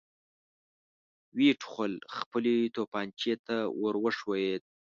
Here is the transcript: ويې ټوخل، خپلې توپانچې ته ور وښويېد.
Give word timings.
ويې 1.35 1.51
ټوخل، 1.61 1.93
خپلې 2.17 2.55
توپانچې 2.75 3.33
ته 3.45 3.57
ور 3.81 3.95
وښويېد. 4.03 4.63